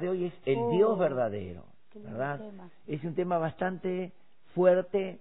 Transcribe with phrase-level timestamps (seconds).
[0.00, 2.40] de hoy es el Oh, Dios verdadero, ¿verdad?
[2.86, 4.12] Es un tema bastante
[4.54, 5.18] fuerte.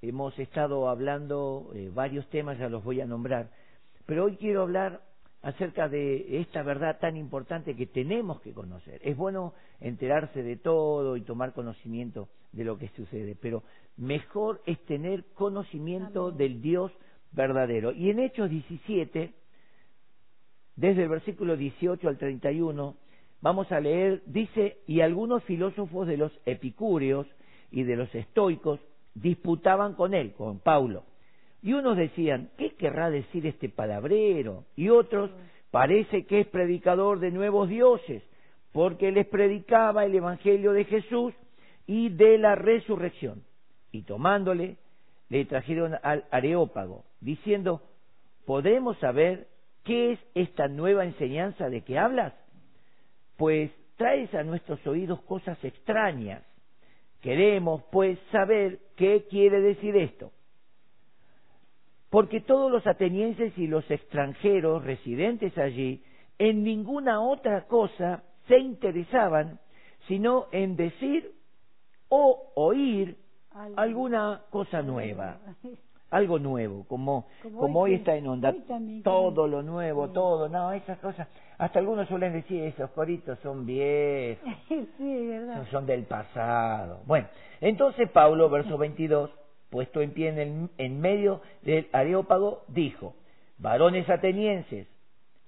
[0.00, 3.50] Hemos estado hablando eh, varios temas, ya los voy a nombrar,
[4.06, 5.00] pero hoy quiero hablar
[5.42, 9.00] acerca de esta verdad tan importante que tenemos que conocer.
[9.04, 13.62] Es bueno enterarse de todo y tomar conocimiento de lo que sucede, pero
[13.96, 16.36] mejor es tener conocimiento Amén.
[16.38, 16.92] del Dios
[17.32, 17.92] verdadero.
[17.92, 19.32] Y en Hechos 17,
[20.76, 22.96] desde el versículo 18 al 31,
[23.42, 27.26] vamos a leer, dice, y algunos filósofos de los epicúreos
[27.70, 28.80] y de los estoicos
[29.14, 31.04] disputaban con él, con Paulo.
[31.60, 34.64] Y unos decían, ¿qué querrá decir este palabrero?
[34.74, 35.30] Y otros,
[35.70, 38.22] parece que es predicador de nuevos dioses,
[38.72, 41.34] porque les predicaba el Evangelio de Jesús
[41.86, 43.42] y de la resurrección.
[43.90, 44.76] Y tomándole,
[45.28, 47.82] le trajeron al Areópago, diciendo,
[48.46, 49.48] ¿podremos saber
[49.84, 52.34] qué es esta nueva enseñanza de que hablas?
[53.42, 56.44] Pues traes a nuestros oídos cosas extrañas.
[57.20, 60.30] Queremos, pues, saber qué quiere decir esto.
[62.08, 66.04] Porque todos los atenienses y los extranjeros residentes allí
[66.38, 69.58] en ninguna otra cosa se interesaban
[70.06, 71.32] sino en decir
[72.10, 73.16] o oír
[73.74, 75.40] alguna cosa nueva,
[76.12, 80.12] algo nuevo, como, Como como hoy está en onda, también todo lo nuevo, Sí.
[80.14, 81.26] todo, no, esas cosas,
[81.58, 85.66] hasta algunos suelen decir, esos coritos son viejos, sí, es verdad.
[85.70, 87.00] son del pasado.
[87.06, 87.26] Bueno,
[87.60, 89.30] entonces Pablo, verso 22,
[89.70, 93.14] puesto en pie en, el- en medio del Areópago, dijo,
[93.58, 94.86] varones atenienses,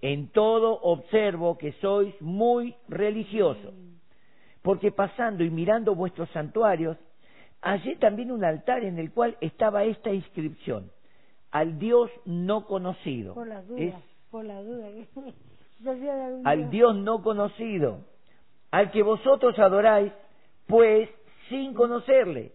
[0.00, 3.72] en todo observo que sois muy religiosos,
[4.62, 6.96] porque pasando y mirando vuestros santuarios,
[7.64, 10.92] hallé también un altar en el cual estaba esta inscripción,
[11.50, 13.34] al Dios no conocido.
[13.34, 13.94] Por las dudas, Es
[14.30, 18.00] por de algún al Dios no conocido,
[18.70, 20.12] al que vosotros adoráis,
[20.66, 21.08] pues
[21.48, 22.52] sin conocerle.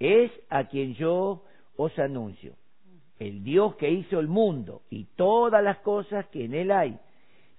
[0.00, 1.44] Es a quien yo
[1.76, 2.54] os anuncio.
[3.18, 6.98] El Dios que hizo el mundo y todas las cosas que en él hay,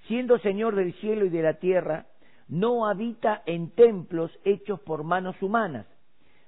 [0.08, 2.08] siendo Señor del cielo y de la tierra,
[2.50, 5.88] no habita en templos hechos por manos humanas,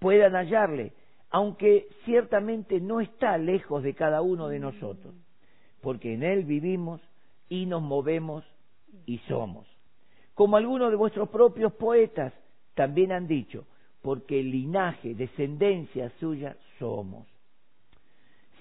[0.00, 0.92] puedan hallarle,
[1.30, 5.14] aunque ciertamente no está lejos de cada uno de nosotros,
[5.80, 7.00] porque en Él vivimos
[7.48, 8.44] y nos movemos
[9.06, 9.68] y somos.
[10.34, 12.32] Como algunos de vuestros propios poetas
[12.74, 13.66] también han dicho,
[14.02, 17.28] porque linaje, descendencia suya somos.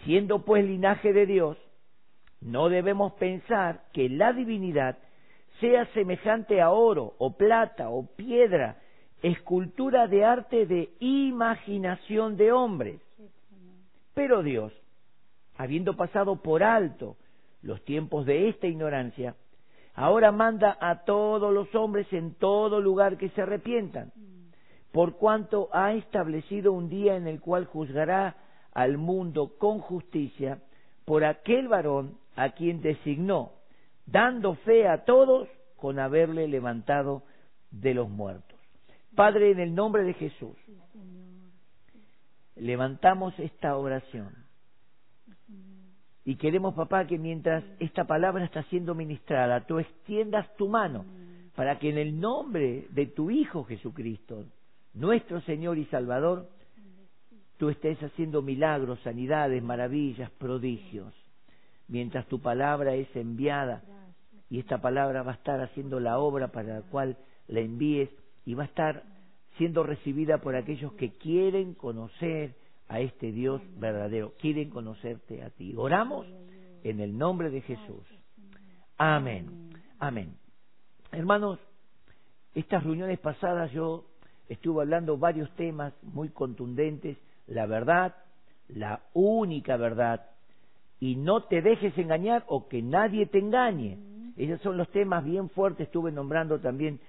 [0.03, 1.57] Siendo pues linaje de Dios,
[2.41, 4.97] no debemos pensar que la divinidad
[5.59, 8.78] sea semejante a oro o plata o piedra,
[9.22, 13.02] escultura de arte de imaginación de hombres.
[14.13, 14.74] Pero Dios,
[15.56, 17.18] habiendo pasado por alto
[17.62, 19.35] los tiempos de esta ignorancia,
[19.94, 24.12] ahora manda a todos los hombres en todo lugar que se arrepientan,
[24.91, 28.38] por cuanto ha establecido un día en el cual juzgará
[28.74, 30.59] al mundo con justicia
[31.06, 33.52] por aquel varón a quien designó,
[34.06, 37.24] dando fe a todos con haberle levantado
[37.72, 38.48] de los muertos.
[39.16, 40.56] Padre, en el nombre de Jesús,
[42.56, 44.34] levantamos esta oración.
[46.25, 51.06] Y queremos, papá, que mientras esta palabra está siendo ministrada, tú extiendas tu mano
[51.56, 54.46] para que en el nombre de tu Hijo Jesucristo,
[54.94, 56.47] nuestro Señor y Salvador,
[57.58, 61.14] tú estés haciendo milagros, sanidades, maravillas, prodigios.
[61.88, 63.81] Mientras tu palabra es enviada
[64.50, 68.09] y esta palabra va a estar haciendo la obra para la cual la envíes
[68.49, 69.03] y va a estar
[69.59, 72.55] siendo recibida por aquellos que quieren conocer
[72.87, 75.75] a este Dios verdadero, quieren conocerte a ti.
[75.78, 76.25] Oramos
[76.84, 78.03] en el nombre de Jesús.
[78.97, 79.69] Amén.
[79.99, 80.35] Amén.
[81.11, 81.59] Hermanos,
[82.55, 84.05] estas reuniones pasadas yo
[84.47, 88.16] estuve hablando varios temas muy contundentes, la verdad,
[88.67, 90.25] la única verdad,
[90.99, 93.99] y no te dejes engañar o que nadie te engañe.
[94.37, 96.99] Esos son los temas bien fuertes, estuve nombrando también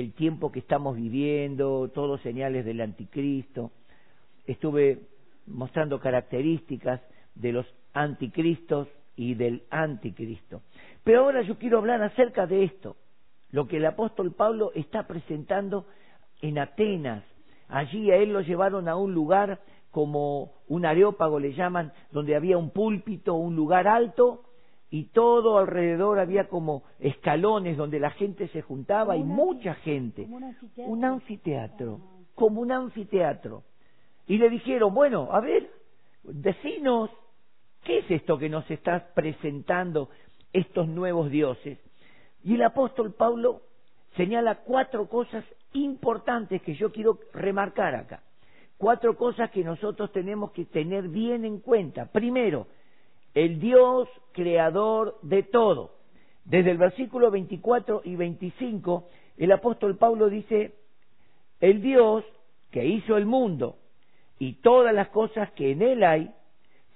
[0.00, 3.72] el tiempo que estamos viviendo, todos señales del anticristo.
[4.46, 5.00] Estuve
[5.46, 7.00] mostrando características
[7.34, 10.60] de los anticristos y del anticristo.
[11.02, 12.96] Pero ahora yo quiero hablar acerca de esto,
[13.50, 15.86] lo que el apóstol Pablo está presentando
[16.42, 17.24] en Atenas.
[17.68, 19.60] Allí a él lo llevaron a un lugar
[19.90, 24.42] como un areópago le llaman, donde había un púlpito, un lugar alto,
[24.90, 30.28] y todo alrededor había como escalones donde la gente se juntaba y mucha gente.
[30.76, 32.00] Un anfiteatro,
[32.34, 33.64] como un anfiteatro.
[34.26, 35.70] Y le dijeron, bueno, a ver,
[36.22, 37.10] decinos,
[37.84, 40.08] ¿qué es esto que nos estás presentando
[40.52, 41.78] estos nuevos dioses?
[42.44, 43.62] Y el apóstol Pablo
[44.16, 48.22] señala cuatro cosas importantes que yo quiero remarcar acá.
[48.78, 52.06] Cuatro cosas que nosotros tenemos que tener bien en cuenta.
[52.12, 52.66] Primero,
[53.36, 55.90] el Dios creador de todo.
[56.46, 60.74] Desde el versículo 24 y 25, el apóstol Pablo dice,
[61.60, 62.24] el Dios
[62.70, 63.76] que hizo el mundo
[64.38, 66.30] y todas las cosas que en él hay,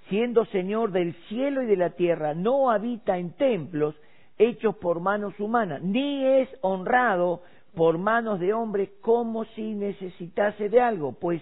[0.09, 3.93] siendo Señor del cielo y de la tierra, no habita en templos
[4.39, 7.43] hechos por manos humanas, ni es honrado
[7.75, 11.39] por manos de hombres como si necesitase de algo, pues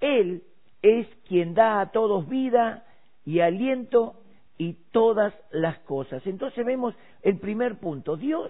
[0.00, 0.42] Él
[0.82, 2.84] es quien da a todos vida
[3.24, 4.21] y aliento
[4.62, 6.24] y todas las cosas.
[6.24, 8.48] Entonces vemos el primer punto, Dios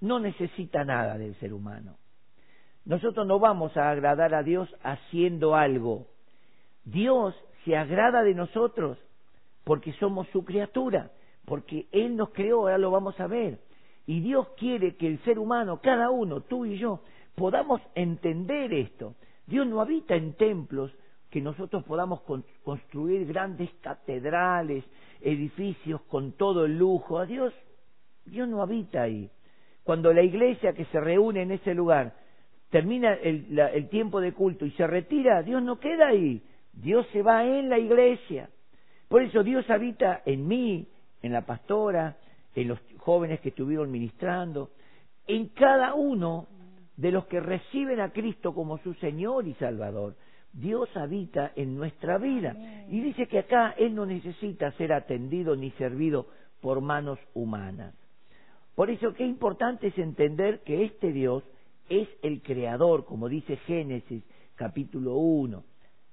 [0.00, 1.96] no necesita nada del ser humano.
[2.84, 6.06] Nosotros no vamos a agradar a Dios haciendo algo.
[6.84, 7.34] Dios
[7.64, 8.98] se agrada de nosotros
[9.64, 11.10] porque somos su criatura,
[11.44, 13.58] porque Él nos creó, ahora lo vamos a ver.
[14.06, 17.00] Y Dios quiere que el ser humano, cada uno, tú y yo,
[17.34, 19.16] podamos entender esto.
[19.48, 20.92] Dios no habita en templos
[21.30, 22.22] que nosotros podamos
[22.64, 24.84] construir grandes catedrales,
[25.20, 27.18] edificios con todo el lujo.
[27.18, 27.52] A Dios,
[28.24, 29.30] Dios no habita ahí.
[29.82, 32.14] Cuando la iglesia que se reúne en ese lugar
[32.70, 36.42] termina el, el tiempo de culto y se retira, Dios no queda ahí.
[36.72, 38.50] Dios se va en la iglesia.
[39.08, 40.88] Por eso Dios habita en mí,
[41.22, 42.16] en la pastora,
[42.54, 44.70] en los jóvenes que estuvieron ministrando,
[45.26, 46.46] en cada uno
[46.96, 50.16] de los que reciben a Cristo como su Señor y Salvador.
[50.52, 52.56] Dios habita en nuestra vida.
[52.88, 56.26] Y dice que acá Él no necesita ser atendido ni servido
[56.60, 57.94] por manos humanas.
[58.74, 61.42] Por eso qué importante es entender que este Dios
[61.88, 64.22] es el creador, como dice Génesis
[64.54, 65.64] capítulo 1.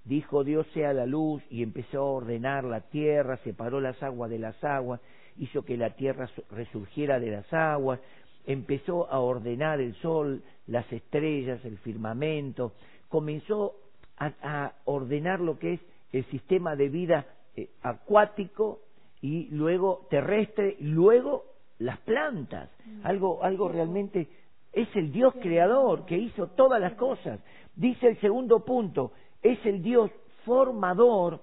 [0.05, 4.39] Dijo Dios sea la luz y empezó a ordenar la tierra, separó las aguas de
[4.39, 5.01] las aguas,
[5.37, 7.99] hizo que la tierra resurgiera de las aguas,
[8.45, 12.73] empezó a ordenar el sol, las estrellas, el firmamento,
[13.09, 13.75] comenzó
[14.17, 15.81] a, ordenar lo que es
[16.11, 17.25] el sistema de vida
[17.55, 18.79] eh, acuático
[19.21, 21.45] y luego terrestre, y luego
[21.79, 23.05] las plantas, mm.
[23.05, 24.27] algo, algo realmente
[24.71, 27.39] es el Dios creador que hizo todas las cosas.
[27.75, 30.11] Dice el segundo punto, es el Dios
[30.43, 31.41] formador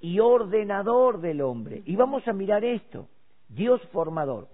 [0.00, 1.82] y ordenador del hombre.
[1.84, 3.06] Y vamos a mirar esto,
[3.48, 4.48] Dios formador.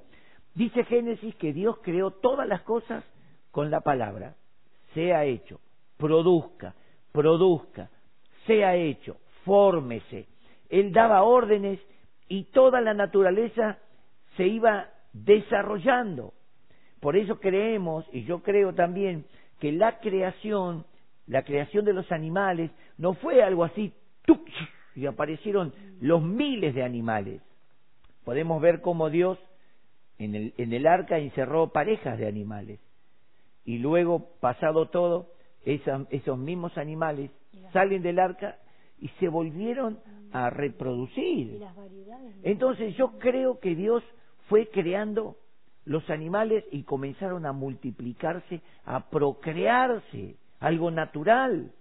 [0.55, 3.05] Dice Génesis que Dios creó todas las cosas
[3.51, 4.35] con la palabra,
[4.93, 5.61] sea hecho,
[5.97, 6.75] produzca,
[7.17, 7.89] produzca,
[8.47, 9.17] sea hecho,
[9.47, 10.27] fórmese.
[10.69, 11.81] Él daba órdenes
[12.29, 13.79] y toda la naturaleza
[14.37, 16.35] se iba desarrollando.
[17.01, 19.25] Por eso creemos, y yo creo también,
[19.61, 20.85] que la creación,
[21.27, 23.95] la creación de los animales, no fue algo así,
[24.95, 27.41] y aparecieron los miles de animales.
[28.25, 29.39] Podemos ver cómo Dios
[30.19, 32.79] en el, en el arca encerró parejas de animales.
[33.65, 35.36] Y luego, pasado todo,
[35.67, 37.31] esos mismos animales
[37.73, 38.57] salen del arca
[38.99, 39.99] y se volvieron
[40.33, 41.61] a reproducir.
[42.43, 44.03] Entonces yo creo que Dios
[44.49, 45.37] fue creando
[45.85, 51.73] los animales y comenzaron a multiplicarse, a procrearse, algo natural.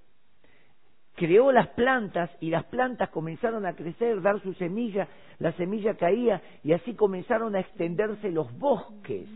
[1.15, 5.07] Creó las plantas y las plantas comenzaron a crecer, dar su semilla,
[5.39, 9.27] la semilla caía y así comenzaron a extenderse los bosques.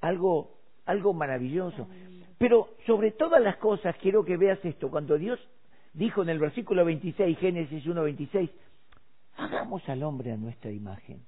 [0.00, 1.86] Algo, algo maravilloso.
[2.42, 4.90] Pero sobre todas las cosas quiero que veas esto.
[4.90, 5.38] Cuando Dios
[5.92, 8.50] dijo en el versículo 26, Génesis 1.26,
[9.36, 11.22] hagamos al hombre a nuestra imagen,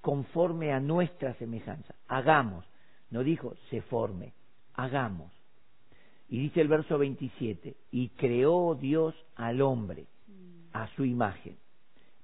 [0.00, 1.94] conforme a nuestra semejanza.
[2.08, 2.64] Hagamos.
[3.10, 4.32] No dijo se forme,
[4.74, 5.30] hagamos.
[6.28, 10.06] Y dice el verso 27, y creó Dios al hombre
[10.72, 11.56] a su imagen.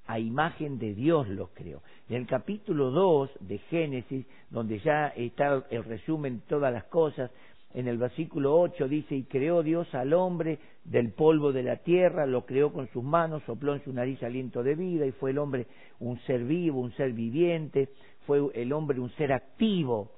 [0.09, 1.81] A imagen de Dios los creó.
[2.09, 7.31] En el capítulo 2 de Génesis, donde ya está el resumen de todas las cosas,
[7.77, 12.25] en el versículo 8 dice, y creó Dios al hombre del polvo de la tierra,
[12.25, 15.39] lo creó con sus manos, sopló en su nariz aliento de vida, y fue el
[15.39, 15.67] hombre
[16.01, 17.91] un ser vivo, un ser viviente,
[18.27, 20.11] fue el hombre un ser activo,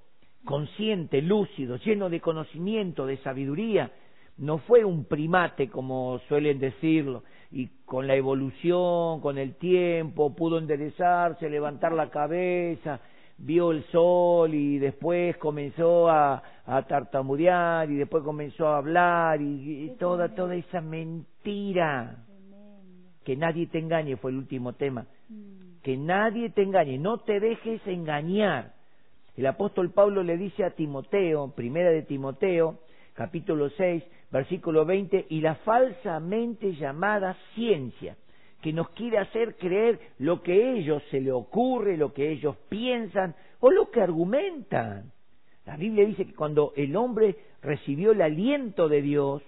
[0.44, 3.90] consciente, lúcido, lleno de conocimiento, de sabiduría,
[4.36, 10.58] no fue un primate como suelen decirlo, y con la evolución, con el tiempo, pudo
[10.58, 13.00] enderezarse, levantar la cabeza,
[13.38, 19.84] vio el sol y después comenzó a, a tartamudear y después comenzó a hablar y,
[19.84, 22.24] y toda, toda esa mentira.
[23.24, 25.06] Que nadie te engañe fue el último tema.
[25.28, 25.80] Mm.
[25.82, 28.72] Que nadie te engañe, no te dejes engañar.
[29.36, 32.80] El apóstol Pablo le dice a Timoteo, primera de Timoteo,
[33.14, 34.02] capítulo 6,
[34.32, 38.16] versículo 20, y la falsamente llamada ciencia,
[38.60, 42.56] que nos quiere hacer creer lo que a ellos se le ocurre, lo que ellos
[42.68, 45.12] piensan o lo que argumentan.
[45.64, 49.42] La Biblia dice que cuando el hombre recibió el aliento de Dios,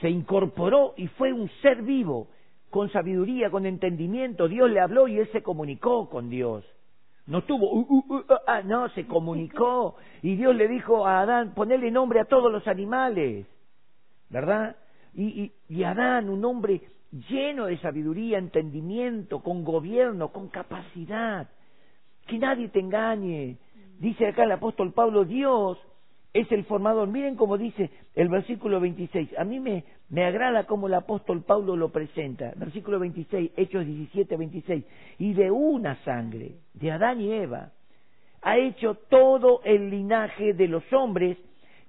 [0.00, 2.28] se incorporó y fue un ser vivo,
[2.70, 4.48] con sabiduría, con entendimiento.
[4.48, 6.64] Dios le habló y él se comunicó con Dios.
[7.26, 9.96] No tuvo, uh, uh, uh, ah, ah, no, se comunicó.
[10.22, 13.46] Y Dios le dijo a Adán, ponele nombre a todos los animales.
[14.30, 14.76] ¿Verdad?
[15.14, 16.80] Y, y, y Adán, un hombre
[17.12, 21.48] lleno de sabiduría, entendimiento, con gobierno, con capacidad.
[22.26, 23.56] Que nadie te engañe.
[23.98, 25.78] Dice acá el apóstol Pablo, Dios
[26.32, 27.08] es el formador.
[27.08, 29.38] Miren cómo dice el versículo 26.
[29.38, 32.52] A mí me, me agrada cómo el apóstol Pablo lo presenta.
[32.56, 34.84] Versículo 26, Hechos 17, 26.
[35.18, 37.72] Y de una sangre, de Adán y Eva,
[38.42, 41.38] ha hecho todo el linaje de los hombres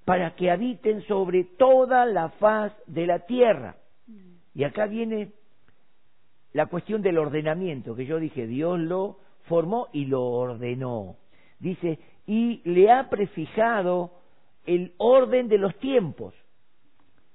[0.06, 3.76] para que habiten sobre toda la faz de la tierra.
[4.60, 5.32] Y acá viene
[6.51, 11.16] la cuestión del ordenamiento, que yo dije, Dios lo formó y lo ordenó.
[11.60, 11.98] Dice,
[12.28, 14.12] y le ha prefijado
[14.66, 16.34] el orden de los tiempos,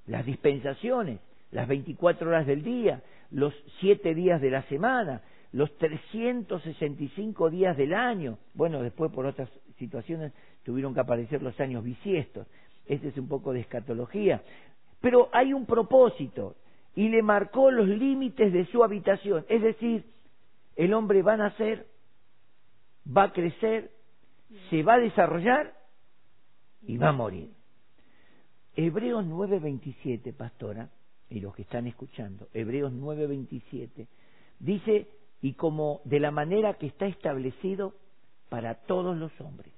[0.04, 1.18] las dispensaciones,
[1.50, 7.94] las 24 horas del día, los siete días de la semana, los 365 días del
[7.94, 8.36] año.
[8.52, 12.46] Bueno, después por otras situaciones tuvieron que aparecer los años bisiestos.
[12.84, 14.42] Este es un poco de escatología.
[15.00, 16.56] Pero hay un propósito
[16.94, 19.44] y le marcó los límites de su habitación.
[19.48, 20.04] Es decir,
[20.76, 21.86] el hombre va a nacer,
[23.04, 23.90] va a crecer,
[24.70, 25.74] se va a desarrollar
[26.82, 27.50] y va a morir.
[28.76, 30.90] Hebreos 9:27, pastora,
[31.30, 34.06] y los que están escuchando, Hebreos 9:27,
[34.58, 35.08] dice,
[35.40, 37.94] y como de la manera que está establecido
[38.48, 39.72] para todos los hombres,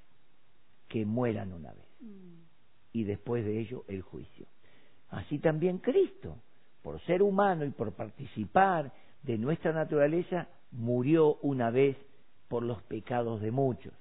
[0.88, 1.86] que mueran una vez,
[2.92, 4.46] y después de ello el juicio.
[5.10, 6.38] Así también Cristo,
[6.86, 8.92] por ser humano y por participar
[9.24, 11.96] de nuestra naturaleza, murió una vez
[12.46, 13.92] por los pecados de muchos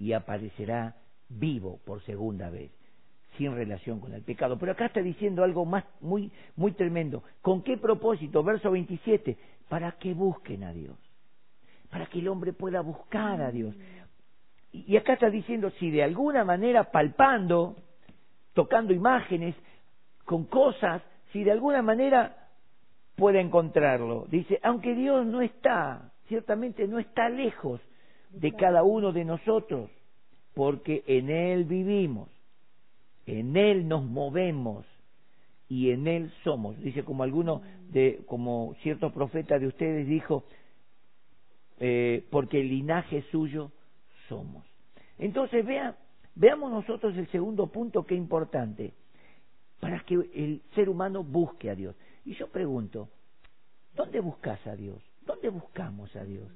[0.00, 0.96] y aparecerá
[1.28, 2.72] vivo por segunda vez,
[3.38, 4.58] sin relación con el pecado.
[4.58, 7.22] Pero acá está diciendo algo más muy muy tremendo.
[7.40, 8.42] ¿Con qué propósito?
[8.42, 9.38] Verso 27,
[9.68, 10.98] para que busquen a Dios.
[11.88, 13.76] Para que el hombre pueda buscar a Dios.
[14.72, 17.76] Y acá está diciendo si de alguna manera palpando,
[18.54, 19.54] tocando imágenes,
[20.24, 21.00] con cosas,
[21.34, 22.48] si de alguna manera
[23.16, 24.24] puede encontrarlo.
[24.30, 27.80] Dice, aunque Dios no está, ciertamente no está lejos
[28.30, 29.90] de cada uno de nosotros,
[30.54, 32.28] porque en Él vivimos,
[33.26, 34.86] en Él nos movemos
[35.68, 36.78] y en Él somos.
[36.78, 40.44] Dice como alguno de, como cierto profeta de ustedes dijo,
[41.80, 43.72] eh, porque el linaje suyo
[44.28, 44.64] somos.
[45.18, 45.96] Entonces vea,
[46.36, 48.94] veamos nosotros el segundo punto que es importante
[49.84, 51.94] para que el ser humano busque a Dios.
[52.24, 53.10] Y yo pregunto,
[53.94, 54.96] ¿dónde buscas a Dios?
[55.26, 56.50] ¿Dónde buscamos a Dios?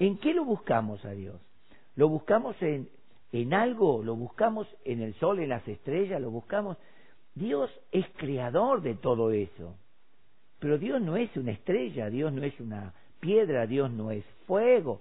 [0.00, 1.40] ¿En qué lo buscamos a Dios?
[1.94, 2.88] ¿Lo buscamos en,
[3.30, 4.02] en algo?
[4.02, 6.20] ¿Lo buscamos en el sol, en las estrellas?
[6.20, 6.76] ¿Lo buscamos?
[7.36, 9.76] Dios es creador de todo eso.
[10.58, 15.00] Pero Dios no es una estrella, Dios no es una piedra, Dios no es fuego.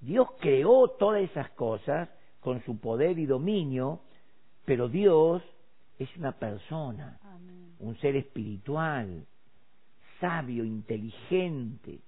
[0.00, 2.10] Dios creó todas esas cosas
[2.40, 4.00] con su poder y dominio,
[4.66, 5.42] pero Dios
[5.98, 7.74] es una persona, Amén.
[7.78, 9.24] un ser espiritual,
[10.20, 12.00] sabio, inteligente,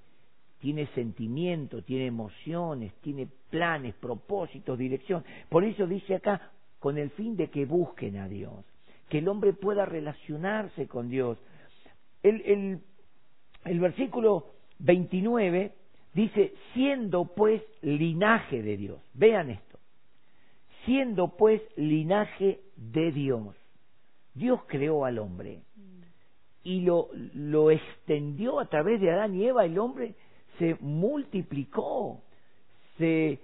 [0.59, 5.25] tiene sentimientos, tiene emociones, tiene planes, propósitos, dirección.
[5.49, 8.65] Por eso dice acá, con el fin de que busquen a Dios,
[9.09, 11.39] que el hombre pueda relacionarse con Dios.
[12.23, 12.81] El, el,
[13.65, 14.47] el versículo
[14.79, 15.73] 29
[16.15, 19.01] dice, siendo pues linaje de Dios.
[19.15, 19.79] Vean esto.
[20.85, 23.55] Siendo pues linaje de Dios.
[24.37, 25.63] Dios creó al hombre
[26.63, 29.65] y lo, lo extendió a través de Adán y Eva.
[29.65, 30.15] El hombre
[30.59, 32.23] se multiplicó,
[32.99, 33.39] se,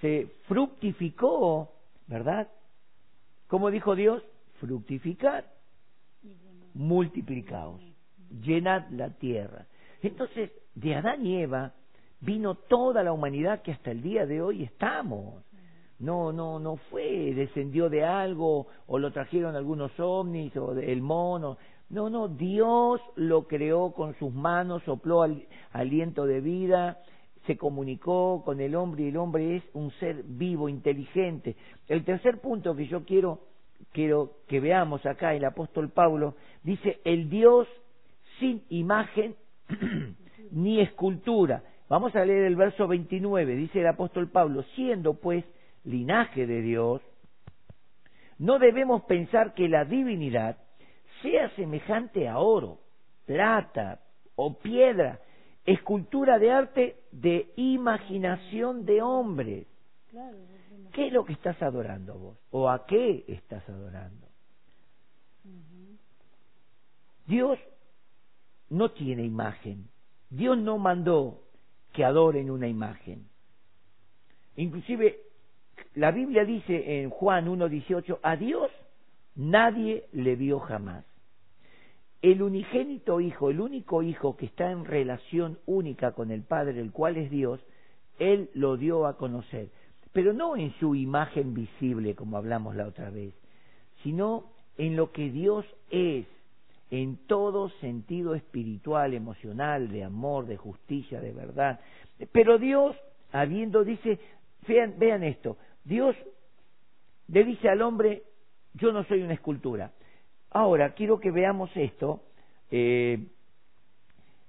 [0.00, 1.72] se fructificó,
[2.06, 2.48] ¿verdad?
[3.48, 4.22] Como dijo Dios,
[4.60, 5.44] fructificar,
[6.74, 7.82] multiplicaos,
[8.40, 9.66] llenad la tierra.
[10.02, 11.72] Entonces, de Adán y Eva
[12.20, 15.42] vino toda la humanidad que hasta el día de hoy estamos.
[15.98, 21.58] No, no, no fue, descendió de algo o lo trajeron algunos ovnis o el mono.
[21.90, 26.98] No, no, Dios lo creó con sus manos, sopló al, aliento de vida,
[27.46, 31.56] se comunicó con el hombre y el hombre es un ser vivo, inteligente.
[31.88, 33.40] El tercer punto que yo quiero,
[33.92, 37.66] quiero que veamos acá, el apóstol Pablo dice, el Dios
[38.38, 39.34] sin imagen
[40.52, 41.62] ni escultura.
[41.88, 45.42] Vamos a leer el verso 29, dice el apóstol Pablo, siendo pues
[45.88, 47.02] linaje de Dios,
[48.38, 50.58] no debemos pensar que la divinidad
[51.22, 52.78] sea semejante a oro,
[53.26, 54.00] plata
[54.36, 55.20] o piedra,
[55.64, 59.66] escultura de arte de imaginación de hombres.
[60.92, 62.38] ¿Qué es lo que estás adorando vos?
[62.50, 64.26] ¿O a qué estás adorando?
[67.26, 67.58] Dios
[68.70, 69.88] no tiene imagen.
[70.30, 71.42] Dios no mandó
[71.92, 73.28] que adoren una imagen.
[74.56, 75.27] Inclusive
[75.94, 78.70] la Biblia dice en Juan 1.18, a Dios
[79.34, 81.04] nadie le vio jamás.
[82.20, 86.90] El unigénito Hijo, el único Hijo que está en relación única con el Padre, el
[86.90, 87.60] cual es Dios,
[88.18, 89.68] Él lo dio a conocer,
[90.12, 93.32] pero no en su imagen visible, como hablamos la otra vez,
[94.02, 96.26] sino en lo que Dios es,
[96.90, 101.80] en todo sentido espiritual, emocional, de amor, de justicia, de verdad.
[102.32, 102.96] Pero Dios,
[103.30, 104.18] habiendo, dice,
[104.66, 105.56] vean, vean esto,
[105.88, 106.14] Dios
[107.28, 108.22] le dice al hombre,
[108.74, 109.92] yo no soy una escultura.
[110.50, 112.22] Ahora, quiero que veamos esto.
[112.70, 113.26] Eh,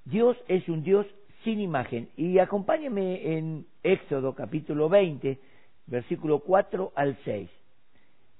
[0.03, 1.08] Dios es un Dios
[1.46, 2.10] sin imagen.
[2.17, 5.39] Y acompáñenme en Éxodo capítulo 20,
[5.88, 7.50] versículo 4 al 6.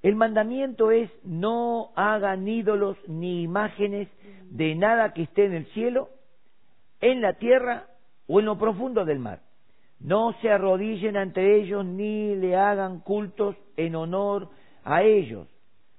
[0.02, 4.08] El mandamiento es no hagan ídolos ni imágenes
[4.50, 6.10] de nada que esté en el cielo,
[7.00, 7.86] en la tierra
[8.26, 9.40] o en lo profundo del mar.
[10.00, 14.48] No se arrodillen ante ellos ni le hagan cultos en honor
[14.82, 15.46] a ellos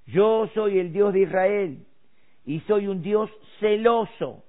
[0.06, 1.86] yo soy el Dios de Israel
[2.44, 3.30] y soy un Dios
[3.60, 4.44] celoso.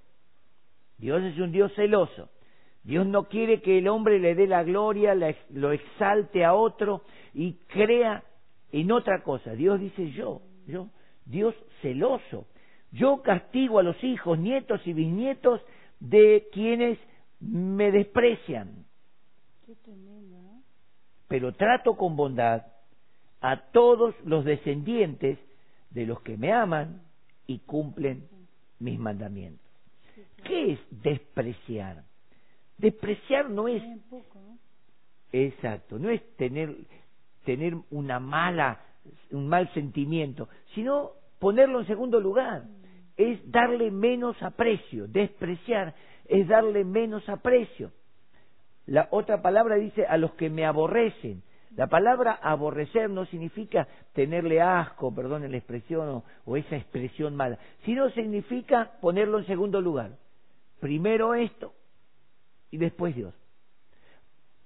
[0.98, 2.30] Dios es un Dios celoso.
[2.84, 7.54] Dios no quiere que el hombre le dé la gloria, lo exalte a otro y
[7.68, 8.24] crea
[8.72, 9.54] en otra cosa.
[9.54, 10.90] Dios dice yo, yo,
[11.26, 12.48] Dios celoso.
[12.92, 15.62] Yo castigo a los hijos, nietos y bisnietos
[16.00, 17.00] de quienes
[17.40, 18.86] me desprecian.
[21.28, 22.66] Pero trato con bondad
[23.42, 25.40] a todos los descendientes
[25.90, 27.02] de los que me aman
[27.48, 28.28] y cumplen
[28.80, 29.66] mis mandamientos.
[30.44, 32.04] ¿Qué es despreciar?
[32.78, 33.84] Despreciar no es
[35.32, 36.76] exacto, no es tener
[37.46, 38.80] tener una mala
[39.32, 42.64] un mal sentimiento, sino ponerlo en segundo lugar,
[43.18, 45.94] es darle menos aprecio, despreciar
[46.26, 47.92] es darle menos aprecio.
[48.86, 51.44] La otra palabra dice a los que me aborrecen,
[51.76, 58.10] la palabra aborrecer no significa tenerle asco, perdón la expresión, o, esa expresión mala, sino
[58.12, 60.12] significa ponerlo en segundo lugar.
[60.80, 61.74] Primero esto
[62.70, 63.34] y después Dios.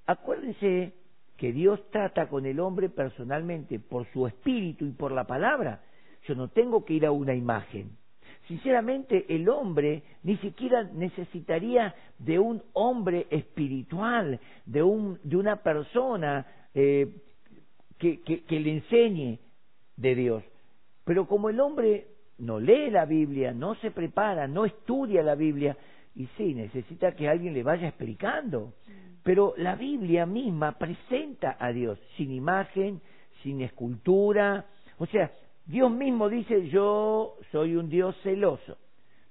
[0.05, 0.93] Acuérdense
[1.37, 5.81] que Dios trata con el hombre personalmente por su espíritu y por la palabra.
[6.23, 7.95] Yo no tengo que ir a una imagen.
[8.47, 16.45] Sinceramente, el hombre ni siquiera necesitaría de un hombre espiritual, de, un, de una persona
[16.73, 17.07] eh,
[17.97, 19.39] que, que, le enseñe
[19.95, 20.43] de Dios.
[21.03, 25.75] Pero como el hombre no lee la Biblia, no se prepara, no estudia la Biblia,
[26.15, 28.73] y sí, necesita que alguien le vaya explicando.
[29.23, 33.01] Pero la Biblia misma presenta a Dios sin imagen,
[33.43, 34.65] sin escultura.
[34.97, 35.31] O sea,
[35.67, 38.77] Dios mismo dice, yo soy un Dios celoso.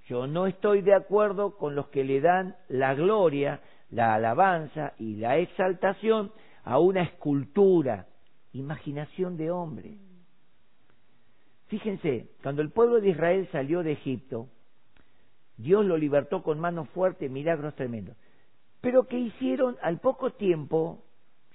[0.07, 5.16] Yo no estoy de acuerdo con los que le dan la gloria, la alabanza y
[5.16, 6.31] la exaltación
[6.62, 8.07] a una escultura,
[8.53, 9.99] imaginación de hombre.
[11.68, 14.49] Fíjense, cuando el pueblo de Israel salió de Egipto,
[15.57, 18.16] Dios lo libertó con mano fuerte, milagros tremendos.
[18.83, 19.77] Pero ¿qué hicieron?
[19.83, 21.03] Al poco tiempo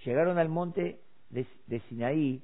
[0.04, 2.42] llegaron al monte de, de Sinaí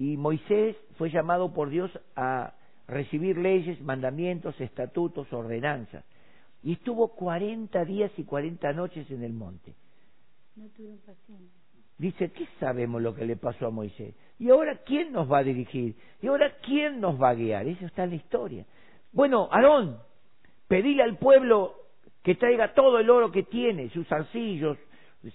[0.00, 2.54] y Moisés fue llamado por Dios a
[2.88, 6.02] recibir leyes, mandamientos, estatutos, ordenanzas.
[6.62, 9.74] Y estuvo cuarenta días y cuarenta noches en el monte.
[10.56, 10.66] No
[11.06, 11.60] paciencia
[11.98, 14.14] dice, ¿qué sabemos lo que le pasó a Moisés?
[14.38, 15.94] ¿Y ahora quién nos va a dirigir?
[16.22, 17.68] ¿Y ahora quién nos va a guiar?
[17.68, 18.64] Eso está en la historia.
[19.12, 19.98] Bueno, Aarón,
[20.66, 21.74] pedile al pueblo
[22.22, 24.78] que traiga todo el oro que tiene, sus arcillos,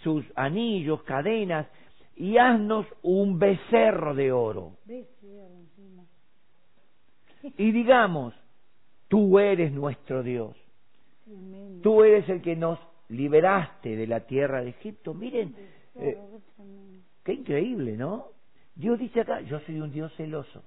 [0.01, 1.67] sus anillos, cadenas,
[2.15, 4.78] y haznos un becerro de oro.
[7.58, 8.34] Y digamos,
[9.08, 10.56] tú eres nuestro Dios.
[11.84, 15.13] Tú eres el que nos liberaste de la tierra de Egipto.
[15.13, 15.56] Miren,
[15.95, 16.17] eh,
[17.23, 18.28] qué increíble, ¿no?
[18.75, 20.63] Dios dice acá, yo soy un Dios celoso.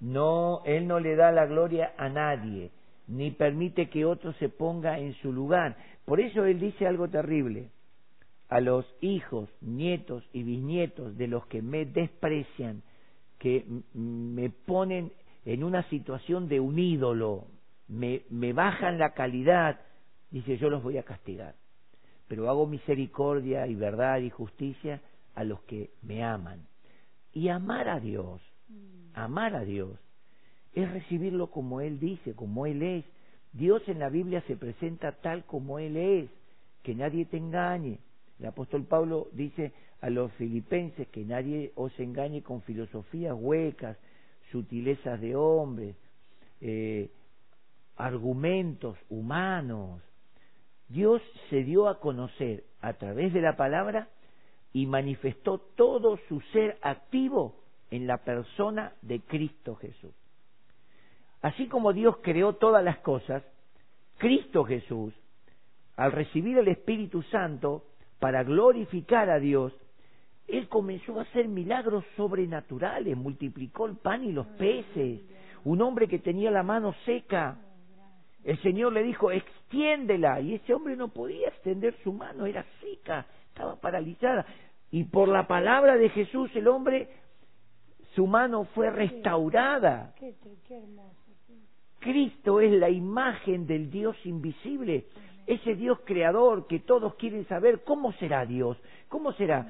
[0.00, 2.70] No, Él no le da la gloria a nadie,
[3.06, 5.76] ni permite que otro se ponga en su lugar.
[6.04, 7.68] Por eso Él dice algo terrible.
[8.52, 12.82] A los hijos, nietos y bisnietos de los que me desprecian,
[13.38, 15.10] que me ponen
[15.46, 17.46] en una situación de un ídolo,
[17.88, 19.80] me, me bajan la calidad,
[20.30, 21.54] dice yo los voy a castigar.
[22.28, 25.00] Pero hago misericordia y verdad y justicia
[25.34, 26.66] a los que me aman.
[27.32, 29.12] Y amar a Dios, mm.
[29.14, 29.98] amar a Dios,
[30.74, 33.06] es recibirlo como Él dice, como Él es.
[33.54, 36.30] Dios en la Biblia se presenta tal como Él es,
[36.82, 37.98] que nadie te engañe.
[38.42, 43.96] El apóstol Pablo dice a los filipenses que nadie os engañe con filosofías huecas,
[44.50, 45.94] sutilezas de hombres,
[46.60, 47.08] eh,
[47.94, 50.02] argumentos humanos.
[50.88, 54.08] Dios se dio a conocer a través de la palabra
[54.72, 57.54] y manifestó todo su ser activo
[57.92, 60.14] en la persona de Cristo Jesús.
[61.42, 63.44] Así como Dios creó todas las cosas,
[64.18, 65.14] Cristo Jesús,
[65.94, 67.84] al recibir el Espíritu Santo
[68.22, 69.72] para glorificar a Dios,
[70.46, 75.22] Él comenzó a hacer milagros sobrenaturales, multiplicó el pan y los peces,
[75.64, 77.58] un hombre que tenía la mano seca.
[78.44, 83.26] El Señor le dijo, extiéndela, y ese hombre no podía extender su mano, era seca,
[83.48, 84.46] estaba paralizada.
[84.92, 87.08] Y por la palabra de Jesús el hombre,
[88.14, 90.14] su mano fue restaurada.
[91.98, 95.06] Cristo es la imagen del Dios invisible,
[95.52, 99.66] ese Dios creador que todos quieren saber cómo será Dios, cómo será.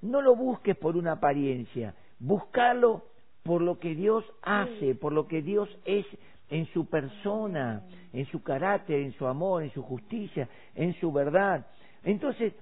[0.00, 3.04] No lo busques por una apariencia, búscalo
[3.42, 6.06] por lo que Dios hace, por lo que Dios es
[6.50, 11.66] en su persona, en su carácter, en su amor, en su justicia, en su verdad.
[12.04, 12.52] Entonces,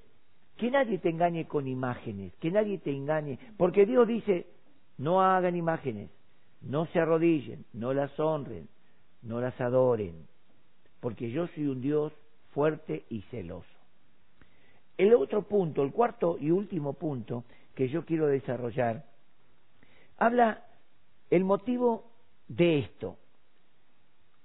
[0.56, 4.46] que nadie te engañe con imágenes, que nadie te engañe, porque Dios dice,
[4.98, 6.10] no hagan imágenes,
[6.60, 8.68] no se arrodillen, no las honren,
[9.22, 10.26] no las adoren,
[11.00, 12.12] porque yo soy un Dios
[12.50, 13.68] fuerte y celoso.
[14.96, 19.04] El otro punto, el cuarto y último punto que yo quiero desarrollar,
[20.18, 20.64] habla
[21.30, 22.10] el motivo
[22.48, 23.16] de esto.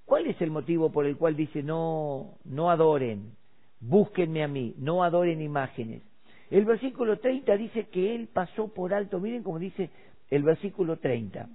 [0.05, 3.35] ¿Cuál es el motivo por el cual dice no, no adoren,
[3.79, 6.03] búsquenme a mí, no adoren imágenes?
[6.51, 9.89] El versículo 30 dice que él pasó por alto, miren cómo dice
[10.29, 11.49] el versículo 30.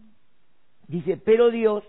[0.89, 1.85] Dice, pero Dios,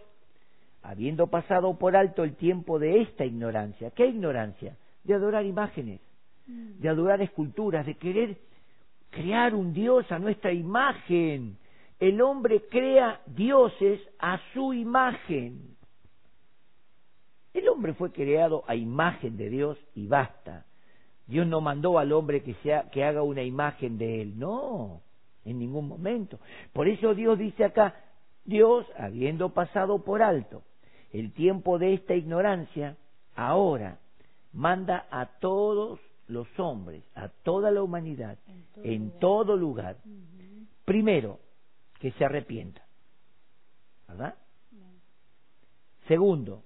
[0.83, 4.77] habiendo pasado por alto el tiempo de esta ignorancia, ¿qué ignorancia?
[5.03, 6.01] De adorar imágenes,
[6.47, 8.37] de adorar esculturas, de querer
[9.09, 11.57] crear un Dios a nuestra imagen.
[11.99, 15.75] El hombre crea dioses a su imagen.
[17.53, 20.65] El hombre fue creado a imagen de Dios y basta.
[21.27, 25.01] Dios no mandó al hombre que, sea, que haga una imagen de él, no,
[25.45, 26.39] en ningún momento.
[26.73, 27.95] Por eso Dios dice acá,
[28.43, 30.63] Dios, habiendo pasado por alto
[31.13, 32.97] el tiempo de esta ignorancia,
[33.35, 33.99] ahora
[34.53, 38.37] manda a todos los hombres, a toda la humanidad,
[38.83, 39.97] en todo, lugar,
[40.85, 41.39] primero,
[41.99, 42.83] que se arrepientan,
[44.07, 44.35] ¿verdad?
[46.07, 46.63] Segundo,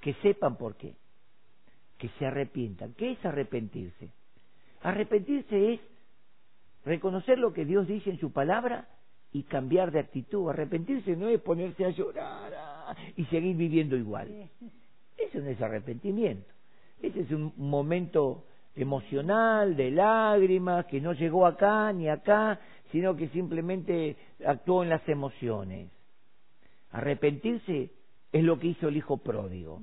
[0.00, 0.94] que sepan por qué,
[1.98, 2.92] que se arrepientan.
[2.94, 4.10] ¿Qué es arrepentirse?
[4.82, 5.80] Arrepentirse es
[6.84, 8.86] reconocer lo que Dios dice en su palabra
[9.36, 10.48] y cambiar de actitud.
[10.48, 14.48] Arrepentirse no es ponerse a llorar ah, y seguir viviendo igual.
[15.16, 16.50] Eso no es arrepentimiento.
[17.02, 18.44] Ese es un momento
[18.74, 22.58] emocional, de lágrimas, que no llegó acá ni acá,
[22.92, 25.90] sino que simplemente actuó en las emociones.
[26.92, 27.90] Arrepentirse
[28.32, 29.82] es lo que hizo el hijo pródigo.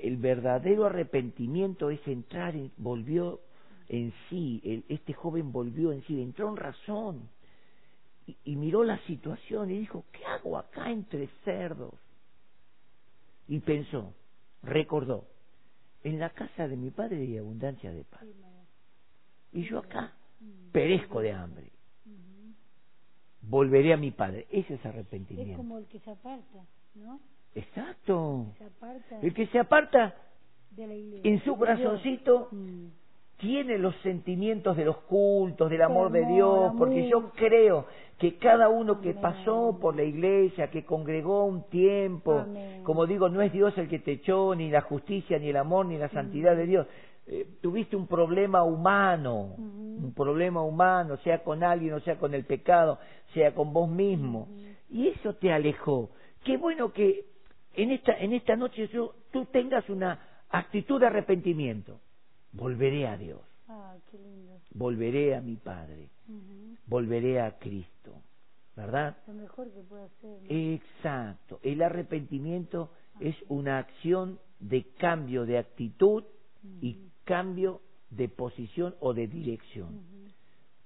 [0.00, 3.40] El verdadero arrepentimiento es entrar, en, volvió
[3.88, 7.28] en sí, este joven volvió en sí, entró en razón
[8.28, 11.94] y, y miró la situación y dijo, ¿qué hago acá entre cerdos?
[13.48, 14.12] Y pensó,
[14.62, 15.24] recordó,
[16.04, 18.28] en la casa de mi padre hay abundancia de pan.
[19.52, 20.12] Y yo acá
[20.72, 21.70] perezco de hambre.
[23.40, 24.46] Volveré a mi padre.
[24.50, 25.52] Ese es arrepentimiento.
[25.52, 27.20] Es como el que se aparta, ¿no?
[27.54, 28.46] Exacto.
[29.22, 30.14] el que se aparta
[30.76, 32.86] en su corazoncito mm.
[33.38, 37.86] Tiene los sentimientos de los cultos, del amor de Dios, porque yo creo
[38.18, 42.44] que cada uno que pasó por la iglesia, que congregó un tiempo,
[42.82, 45.86] como digo, no es Dios el que te echó, ni la justicia, ni el amor,
[45.86, 46.68] ni la santidad de mm.
[46.68, 46.86] Dios.
[47.28, 52.44] Eh, tuviste un problema humano, un problema humano, sea con alguien o sea con el
[52.44, 52.98] pecado,
[53.34, 54.48] sea con vos mismo,
[54.90, 56.10] y eso te alejó.
[56.42, 57.26] Qué bueno que
[57.74, 60.18] en esta, en esta noche tú tengas una
[60.50, 62.00] actitud de arrepentimiento.
[62.52, 63.40] Volveré a Dios.
[63.68, 64.60] Ah, qué lindo.
[64.74, 66.08] Volveré a mi Padre.
[66.86, 68.14] Volveré a Cristo.
[68.76, 69.16] ¿Verdad?
[69.26, 70.40] Lo mejor que puedo hacer.
[70.48, 71.58] Exacto.
[71.62, 76.24] El arrepentimiento es una acción de cambio de actitud
[76.80, 77.80] y cambio
[78.10, 80.00] de posición o de dirección.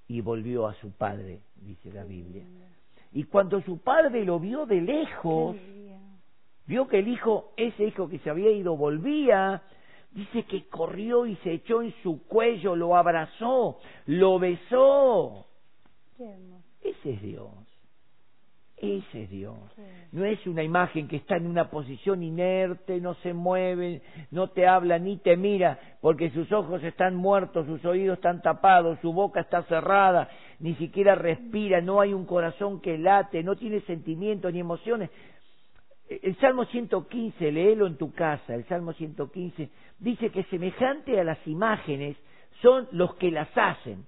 [0.08, 2.44] Y volvió a su padre, dice la Biblia.
[3.12, 5.56] Y cuando su padre lo vio de lejos,
[6.66, 9.62] vio que el hijo, ese hijo que se había ido, volvía,
[10.12, 15.46] dice que corrió y se echó en su cuello, lo abrazó, lo besó.
[16.82, 17.50] Ese es Dios.
[18.76, 19.56] Ese es Dios.
[20.10, 24.66] No es una imagen que está en una posición inerte, no se mueve, no te
[24.66, 29.40] habla ni te mira, porque sus ojos están muertos, sus oídos están tapados, su boca
[29.40, 34.58] está cerrada, ni siquiera respira, no hay un corazón que late, no tiene sentimientos ni
[34.58, 35.10] emociones.
[36.22, 41.38] El Salmo 115, léelo en tu casa, el Salmo 115 dice que semejante a las
[41.46, 42.16] imágenes
[42.60, 44.04] son los que las hacen.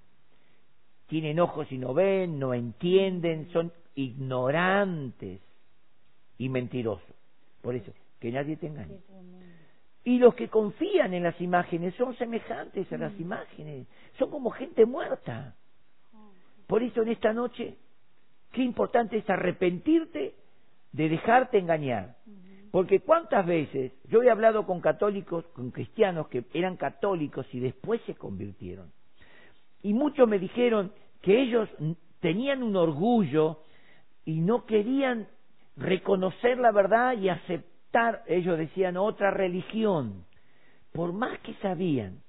[1.07, 5.40] Tienen ojos y no ven, no entienden, son ignorantes
[6.38, 7.14] y mentirosos.
[7.62, 8.99] Por eso, que nadie te engañe.
[10.05, 13.87] Y los que confían en las imágenes son semejantes a las imágenes,
[14.19, 15.55] son como gente muerta.
[16.67, 17.77] Por eso en esta noche,
[18.53, 20.35] qué importante es arrepentirte
[20.94, 22.14] de dejarte engañar.
[22.70, 28.00] Porque cuántas veces yo he hablado con católicos, con cristianos que eran católicos y después
[28.07, 28.90] se convirtieron.
[29.83, 31.68] Y muchos me dijeron que ellos
[32.20, 33.61] tenían un orgullo
[34.24, 35.28] y no querían
[35.76, 40.24] reconocer la verdad y aceptar, ellos decían, otra religión.
[40.92, 42.20] Por más que sabían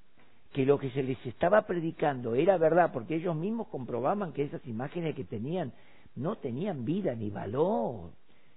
[0.54, 4.66] que lo que se les estaba predicando era verdad, porque ellos mismos comprobaban que esas
[4.66, 5.72] imágenes que tenían
[6.16, 8.12] no tenían vida ni valor.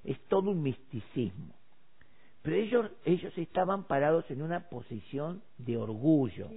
[0.05, 1.55] Es todo un misticismo.
[2.43, 6.49] Pero ellos, ellos estaban parados en una posición de orgullo.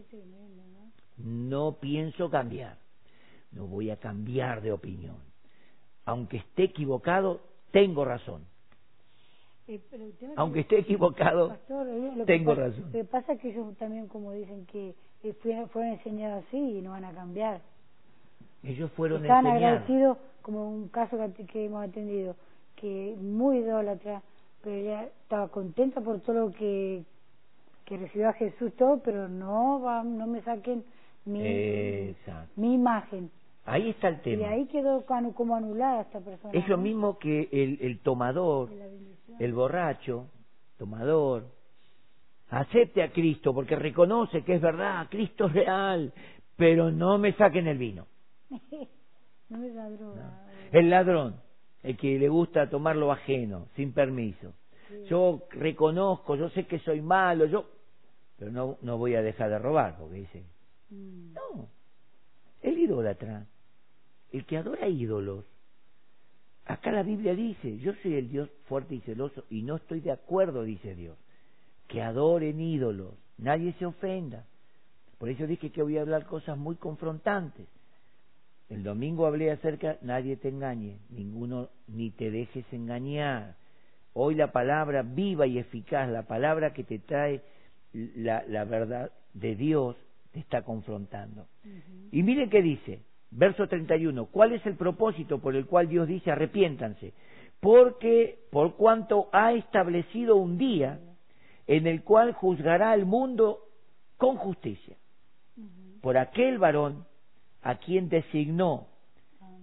[1.17, 1.73] ¿no?
[1.79, 2.77] Pienso cambiar.
[3.51, 5.17] No voy a cambiar de opinión.
[6.05, 8.43] Aunque esté equivocado, tengo razón.
[9.67, 10.05] Eh, pero
[10.37, 12.85] Aunque que- esté equivocado, Pastor, lo tengo pasa- razón.
[12.85, 16.57] Lo que pasa es que ellos también, como dicen, que eh, fueron, fueron enseñados así
[16.57, 17.61] y no van a cambiar.
[18.63, 19.81] ellos fueron Estaban enseñados.
[19.81, 22.35] agradecidos, como un caso que, que hemos atendido,
[22.81, 24.21] que muy idólatra,
[24.63, 27.03] pero ella estaba contenta por todo lo que,
[27.85, 30.83] que recibió a Jesús, todo, pero no, va, no me saquen
[31.25, 32.51] mi, Exacto.
[32.55, 33.31] mi imagen.
[33.65, 34.49] Ahí está el Y tema.
[34.49, 36.51] ahí quedó como, anulada esta persona.
[36.57, 38.69] Es lo mismo que el, el tomador,
[39.39, 40.27] el borracho,
[40.77, 41.45] tomador,
[42.49, 46.11] acepte a Cristo porque reconoce que es verdad, Cristo es real,
[46.57, 48.07] pero no me saquen el vino.
[49.49, 50.47] no es la droga.
[50.71, 51.35] El ladrón,
[51.83, 54.53] el que le gusta tomar lo ajeno, sin permiso.
[54.87, 55.05] Sí.
[55.09, 57.69] Yo reconozco, yo sé que soy malo, yo,
[58.37, 60.43] pero no, no voy a dejar de robar, porque dice,
[60.91, 61.33] Mm.
[61.33, 61.69] no,
[62.61, 63.47] el idólatra,
[64.33, 65.45] el que adora ídolos,
[66.65, 70.11] acá la Biblia dice, yo soy el Dios fuerte y celoso y no estoy de
[70.11, 71.17] acuerdo, dice Dios,
[71.87, 74.45] que adoren ídolos, nadie se ofenda.
[75.17, 77.67] Por eso dije que voy a hablar cosas muy confrontantes.
[78.71, 83.57] El domingo hablé acerca, nadie te engañe, ninguno ni te dejes engañar.
[84.13, 87.41] Hoy la palabra viva y eficaz, la palabra que te trae
[87.91, 89.97] la, la verdad de Dios,
[90.31, 91.47] te está confrontando.
[92.13, 96.31] Y miren qué dice, verso 31, ¿cuál es el propósito por el cual Dios dice
[96.31, 97.11] arrepiéntanse?
[97.59, 100.97] Porque por cuanto ha establecido un día
[101.67, 103.59] en el cual juzgará al mundo
[104.15, 104.95] con justicia
[106.01, 107.10] por aquel varón
[107.61, 108.87] a quien designó,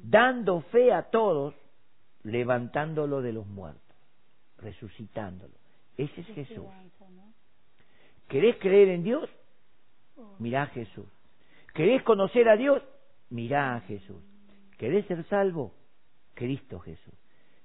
[0.03, 1.55] dando fe a todos,
[2.23, 3.97] levantándolo de los muertos,
[4.59, 5.55] resucitándolo.
[5.97, 6.67] Ese es Jesús.
[8.29, 9.29] ¿Querés creer en Dios?
[10.17, 10.37] Oh.
[10.39, 11.07] Mirá a Jesús.
[11.75, 12.83] ¿Querés conocer a Dios?
[13.31, 14.23] Mirá a Jesús.
[14.77, 15.75] ¿Querés ser salvo?
[16.35, 17.15] Cristo Jesús.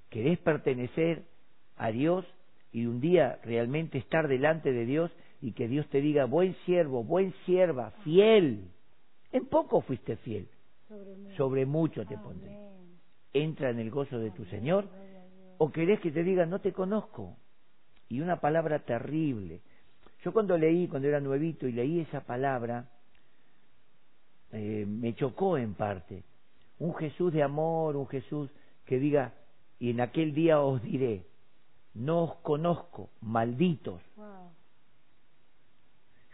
[0.10, 1.24] ¿Querés pertenecer
[1.78, 2.26] a Dios
[2.72, 7.04] y un día realmente estar delante de Dios y que Dios te diga, buen siervo,
[7.04, 8.70] buen sierva, fiel?
[9.34, 10.48] En poco fuiste fiel,
[10.88, 11.36] Sobre mí.
[11.36, 12.56] sobre mucho te pondré.
[13.34, 14.88] Entra en el gozo de tu Señor.
[15.58, 17.36] ¿O querés que te diga, no te conozco?
[18.10, 19.62] Y una palabra terrible.
[20.24, 22.90] Yo cuando leí, cuando era nuevito y leí esa palabra,
[24.52, 26.24] eh, me chocó en parte.
[26.80, 28.50] Un Jesús de amor, un Jesús
[28.86, 29.34] que diga,
[29.80, 31.26] y en aquel día os diré,
[31.96, 34.02] no os conozco, malditos.
[34.16, 34.52] Wow.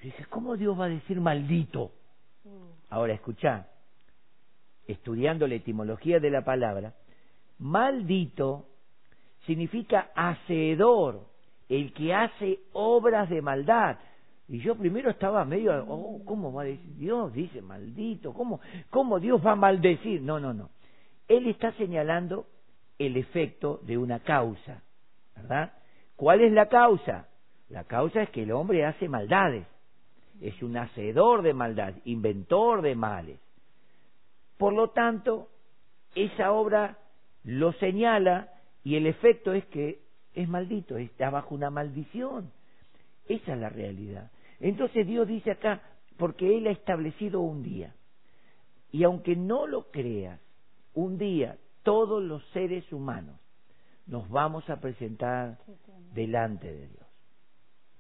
[0.03, 1.91] Dije, ¿cómo Dios va a decir maldito?
[2.49, 3.67] Uh, Ahora escuchá,
[4.87, 6.93] estudiando la etimología de la palabra,
[7.59, 8.65] maldito
[9.45, 11.27] significa hacedor,
[11.67, 13.97] el que hace obras de maldad.
[14.47, 16.95] Y yo primero estaba medio, oh, ¿cómo va a decir?
[16.95, 18.59] Dios dice maldito, ¿cómo,
[18.89, 20.21] ¿cómo Dios va a maldecir?
[20.23, 20.69] No, no, no.
[21.27, 22.47] Él está señalando
[22.97, 24.81] el efecto de una causa,
[25.35, 25.73] ¿verdad?
[26.15, 27.27] ¿Cuál es la causa?
[27.69, 29.67] La causa es que el hombre hace maldades.
[30.41, 33.39] Es un hacedor de maldad, inventor de males.
[34.57, 35.49] Por lo tanto,
[36.15, 36.97] esa obra
[37.43, 38.51] lo señala
[38.83, 40.01] y el efecto es que
[40.33, 42.51] es maldito, está bajo una maldición.
[43.27, 44.31] Esa es la realidad.
[44.59, 45.81] Entonces Dios dice acá,
[46.17, 47.95] porque Él ha establecido un día.
[48.91, 50.39] Y aunque no lo creas,
[50.93, 53.39] un día todos los seres humanos
[54.05, 55.59] nos vamos a presentar
[56.13, 57.07] delante de Dios.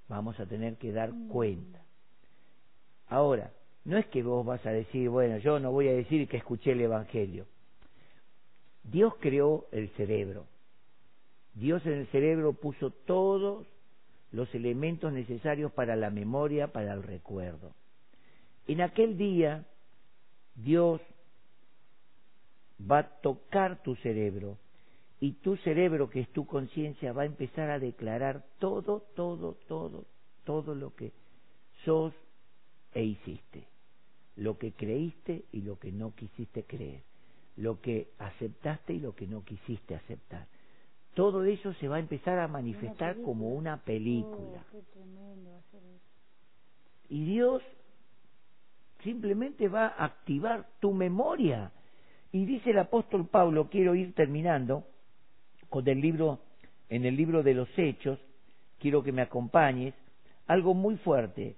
[0.07, 1.27] Vamos a tener que dar mm.
[1.29, 1.79] cuenta.
[3.09, 3.51] Ahora,
[3.85, 6.71] no es que vos vas a decir, bueno, yo no voy a decir que escuché
[6.71, 7.47] el Evangelio.
[8.83, 10.45] Dios creó el cerebro.
[11.53, 13.65] Dios en el cerebro puso todos
[14.31, 17.73] los elementos necesarios para la memoria, para el recuerdo.
[18.67, 19.65] En aquel día,
[20.55, 21.01] Dios
[22.79, 24.57] va a tocar tu cerebro
[25.19, 30.05] y tu cerebro, que es tu conciencia, va a empezar a declarar todo, todo, todo,
[30.45, 31.11] todo lo que
[31.83, 32.13] sos
[32.93, 33.67] e hiciste,
[34.35, 37.03] lo que creíste y lo que no quisiste creer,
[37.55, 40.47] lo que aceptaste y lo que no quisiste aceptar.
[41.13, 44.63] Todo eso se va a empezar a manifestar como una película.
[44.73, 44.81] Oh,
[47.09, 47.63] y Dios
[49.03, 51.71] simplemente va a activar tu memoria.
[52.31, 54.85] Y dice el apóstol Pablo, quiero ir terminando,
[55.69, 56.39] con el libro,
[56.89, 58.19] en el libro de los Hechos,
[58.79, 59.93] quiero que me acompañes,
[60.47, 61.55] algo muy fuerte.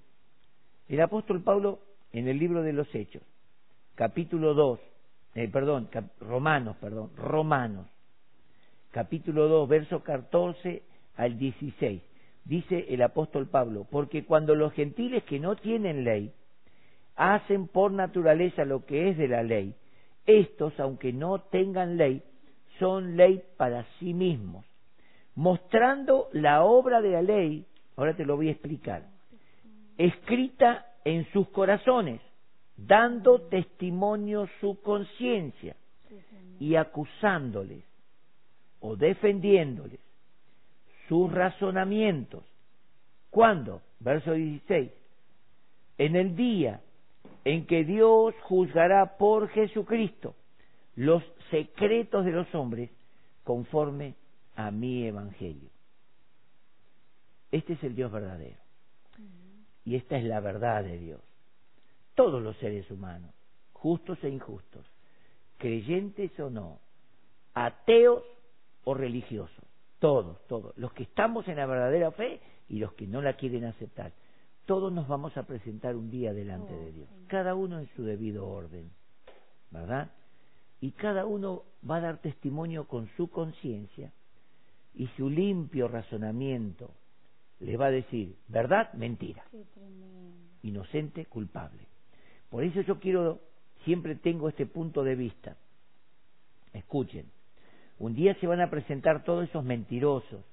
[0.91, 1.79] El apóstol Pablo,
[2.11, 3.23] en el libro de los Hechos,
[3.95, 4.77] capítulo 2,
[5.35, 5.87] eh, perdón,
[6.19, 7.87] Romanos, perdón, Romanos,
[8.91, 10.83] capítulo 2, verso 14
[11.15, 12.01] al 16,
[12.43, 16.33] dice el apóstol Pablo, porque cuando los gentiles que no tienen ley
[17.15, 19.73] hacen por naturaleza lo que es de la ley,
[20.25, 22.21] estos, aunque no tengan ley,
[22.79, 24.65] son ley para sí mismos,
[25.35, 29.10] mostrando la obra de la ley, ahora te lo voy a explicar,
[30.05, 32.21] escrita en sus corazones,
[32.75, 35.75] dando testimonio su conciencia
[36.59, 37.83] y acusándoles
[38.79, 39.99] o defendiéndoles
[41.07, 42.43] sus razonamientos.
[43.29, 43.81] ¿Cuándo?
[43.99, 44.91] Verso 16.
[45.97, 46.81] En el día
[47.43, 50.35] en que Dios juzgará por Jesucristo
[50.95, 52.89] los secretos de los hombres
[53.43, 54.15] conforme
[54.55, 55.69] a mi evangelio.
[57.51, 58.60] Este es el Dios verdadero.
[59.85, 61.21] Y esta es la verdad de Dios.
[62.15, 63.33] Todos los seres humanos,
[63.73, 64.85] justos e injustos,
[65.57, 66.79] creyentes o no,
[67.53, 68.23] ateos
[68.83, 69.65] o religiosos,
[69.99, 73.65] todos, todos, los que estamos en la verdadera fe y los que no la quieren
[73.65, 74.11] aceptar,
[74.65, 78.47] todos nos vamos a presentar un día delante de Dios, cada uno en su debido
[78.47, 78.91] orden,
[79.71, 80.11] ¿verdad?
[80.81, 84.11] y cada uno va a dar testimonio con su conciencia
[84.95, 86.91] y su limpio razonamiento
[87.61, 89.43] le va a decir verdad, mentira,
[90.63, 91.87] inocente, culpable.
[92.49, 93.39] Por eso yo quiero,
[93.85, 95.57] siempre tengo este punto de vista.
[96.73, 97.25] Escuchen,
[97.99, 100.43] un día se van a presentar todos esos mentirosos,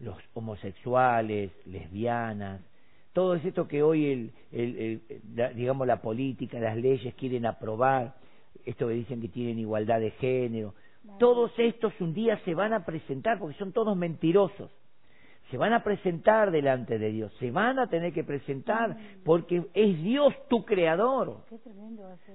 [0.00, 2.60] los homosexuales, lesbianas,
[3.12, 5.02] todo esto que hoy, el,
[5.54, 8.16] digamos, la política, las leyes quieren aprobar,
[8.64, 10.74] esto que dicen que tienen igualdad de género,
[11.18, 14.70] todos estos un día se van a presentar, porque son todos mentirosos,
[15.50, 20.02] se van a presentar delante de Dios, se van a tener que presentar, porque es
[20.02, 21.44] Dios tu creador,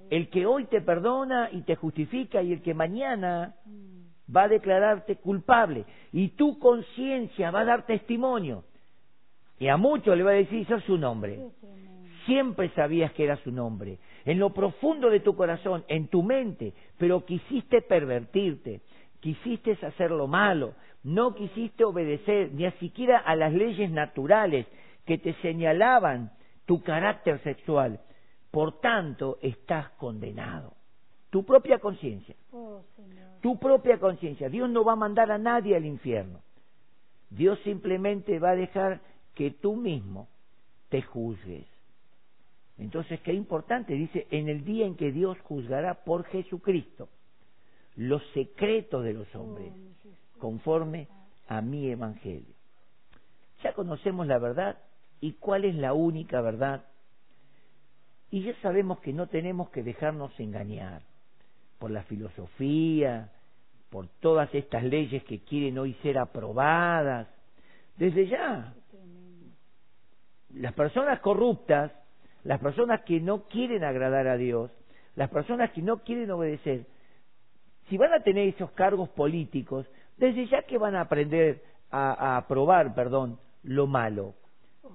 [0.09, 4.35] el que hoy te perdona y te justifica y el que mañana mm.
[4.35, 5.85] va a declararte culpable.
[6.11, 8.63] Y tu conciencia va a dar testimonio.
[9.59, 11.39] Y a muchos le va a decir, eso es su nombre.
[12.25, 16.73] Siempre sabías que era su nombre en lo profundo de tu corazón, en tu mente,
[16.97, 18.81] pero quisiste pervertirte,
[19.19, 24.65] quisiste hacer lo malo, no quisiste obedecer ni siquiera a las leyes naturales
[25.05, 26.31] que te señalaban
[26.65, 27.99] tu carácter sexual.
[28.51, 30.73] Por tanto, estás condenado.
[31.29, 32.35] Tu propia conciencia.
[32.51, 32.83] Oh,
[33.41, 34.47] tu propia conciencia.
[34.49, 36.39] Dios no va a mandar a nadie al infierno.
[37.29, 39.01] Dios simplemente va a dejar
[39.33, 40.27] que tú mismo
[40.89, 41.65] te juzgues.
[42.77, 47.09] Entonces, qué importante, dice, en el día en que Dios juzgará por Jesucristo
[47.95, 49.71] los secretos de los hombres,
[50.43, 51.07] conforme
[51.47, 52.53] a mi evangelio.
[53.63, 54.77] Ya conocemos la verdad
[55.21, 56.83] y cuál es la única verdad.
[58.29, 61.01] Y ya sabemos que no tenemos que dejarnos engañar
[61.79, 63.31] por la filosofía,
[63.89, 67.29] por todas estas leyes que quieren hoy ser aprobadas.
[67.95, 68.73] Desde ya,
[70.55, 71.93] las personas corruptas
[72.43, 74.69] las personas que no quieren agradar a Dios,
[75.15, 76.85] las personas que no quieren obedecer,
[77.87, 79.87] si van a tener esos cargos políticos,
[80.17, 84.33] desde ya que van a aprender a, aprobar, perdón, lo malo.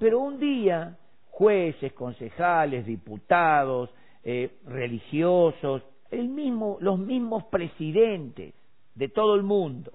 [0.00, 0.98] Pero un día,
[1.30, 3.90] jueces, concejales, diputados,
[4.24, 8.54] eh, religiosos, el mismo, los mismos presidentes
[8.94, 9.92] de todo el mundo,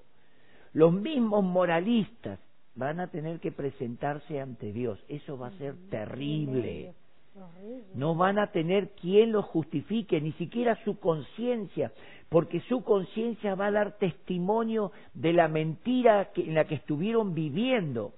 [0.72, 2.38] los mismos moralistas
[2.74, 4.98] van a tener que presentarse ante Dios.
[5.08, 6.94] Eso va a ser terrible.
[7.94, 11.92] No van a tener quien los justifique, ni siquiera su conciencia,
[12.28, 18.14] porque su conciencia va a dar testimonio de la mentira en la que estuvieron viviendo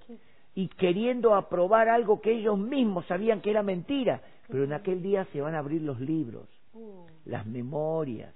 [0.55, 4.23] y queriendo aprobar algo que ellos mismos sabían que era mentira.
[4.49, 7.07] Pero en aquel día se van a abrir los libros, uh.
[7.25, 8.35] las memorias.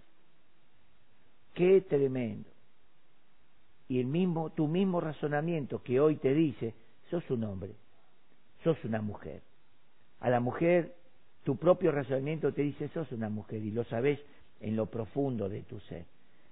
[1.54, 2.48] Qué tremendo.
[3.88, 6.74] Y el mismo, tu mismo razonamiento que hoy te dice,
[7.10, 7.74] sos un hombre,
[8.62, 9.42] sos una mujer
[10.20, 10.94] a la mujer,
[11.44, 14.20] tu propio razonamiento te dice, sos una mujer y lo sabes
[14.60, 16.04] en lo profundo de tu ser.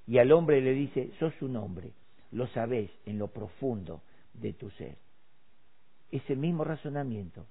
[0.07, 1.93] Y al hombre le dice, sos un hombre,
[2.33, 4.03] lo sabes en lo profundo
[4.33, 4.97] de tu ser.
[6.11, 7.47] Ese mismo razonamiento,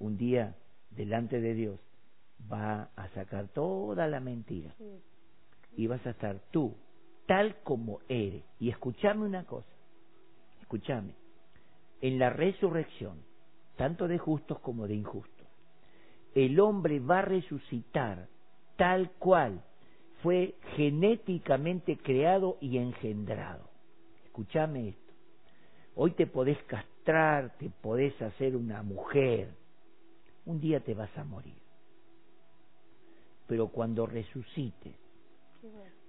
[0.00, 0.56] un día
[0.90, 1.78] delante de Dios,
[2.52, 4.74] va a sacar toda la mentira.
[5.76, 6.74] Y vas a estar tú,
[7.26, 8.42] tal como eres.
[8.58, 9.68] Y escúchame una cosa,
[10.60, 11.14] escúchame,
[12.00, 13.18] en la resurrección,
[13.76, 15.39] tanto de justos como de injustos,
[16.34, 18.28] el hombre va a resucitar
[18.76, 19.62] tal cual
[20.22, 23.68] fue genéticamente creado y engendrado.
[24.24, 25.12] Escúchame esto.
[25.94, 29.50] Hoy te podés castrar, te podés hacer una mujer.
[30.46, 31.58] Un día te vas a morir.
[33.46, 34.94] Pero cuando resucites,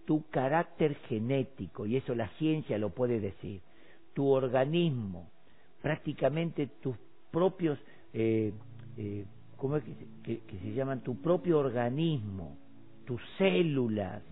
[0.06, 3.62] tu carácter genético, y eso la ciencia lo puede decir,
[4.14, 5.30] tu organismo,
[5.82, 6.96] prácticamente tus
[7.32, 7.80] propios
[8.14, 8.54] eh,
[8.98, 9.26] eh,
[9.62, 9.84] ¿cómo es
[10.24, 11.02] que, se llaman?
[11.02, 12.58] Tu propio organismo,
[13.06, 14.24] tus células,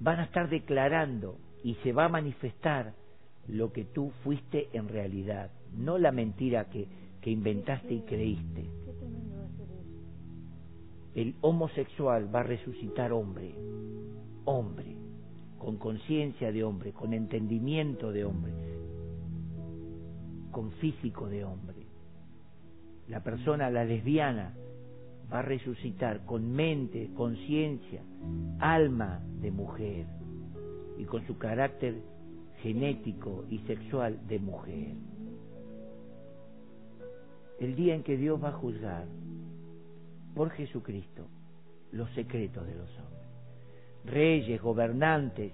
[0.00, 2.94] van a estar declarando y se va a manifestar
[3.48, 6.88] lo que tú fuiste en realidad, no la mentira que,
[7.20, 8.64] que inventaste y creíste.
[11.14, 13.54] El homosexual va a resucitar hombre,
[14.46, 14.96] hombre,
[15.58, 18.54] con conciencia de hombre, con entendimiento de hombre,
[20.50, 21.81] con físico de hombre
[23.08, 24.54] la persona, la lesbiana,
[25.32, 28.02] va a resucitar con mente, conciencia,
[28.58, 30.06] alma de mujer
[30.98, 31.94] y con su carácter
[32.62, 34.94] genético y sexual de mujer.
[37.60, 39.06] El día en que Dios va a juzgar
[40.34, 41.26] por Jesucristo
[41.92, 43.22] los secretos de los hombres.
[44.04, 45.52] Reyes, gobernantes,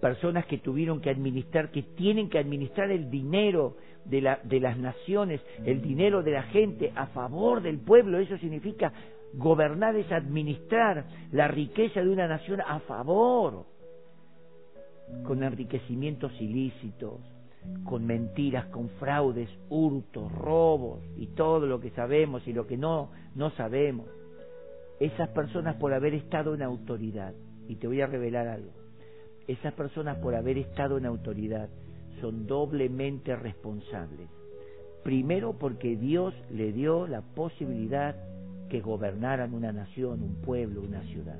[0.00, 4.78] personas que tuvieron que administrar, que tienen que administrar el dinero de, la, de las
[4.78, 8.18] naciones, el dinero de la gente a favor del pueblo.
[8.18, 8.92] Eso significa
[9.34, 13.66] gobernar es administrar la riqueza de una nación a favor,
[15.24, 17.20] con enriquecimientos ilícitos,
[17.84, 23.10] con mentiras, con fraudes, hurtos, robos y todo lo que sabemos y lo que no,
[23.34, 24.06] no sabemos.
[25.00, 27.34] Esas personas por haber estado en autoridad,
[27.68, 28.70] y te voy a revelar algo,
[29.48, 31.68] esas personas por haber estado en autoridad
[32.20, 34.28] son doblemente responsables.
[35.02, 38.16] Primero porque Dios le dio la posibilidad
[38.68, 41.38] que gobernaran una nación, un pueblo, una ciudad.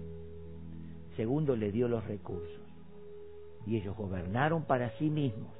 [1.16, 2.60] Segundo, le dio los recursos.
[3.66, 5.52] Y ellos gobernaron para sí mismos